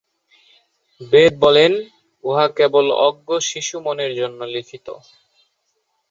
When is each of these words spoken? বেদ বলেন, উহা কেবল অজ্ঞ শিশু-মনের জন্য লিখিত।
বেদ 1.11 1.33
বলেন, 1.43 1.71
উহা 2.23 2.45
কেবল 2.57 2.85
অজ্ঞ 3.07 3.29
শিশু-মনের 3.49 4.11
জন্য 4.15 4.39
লিখিত। 4.53 4.87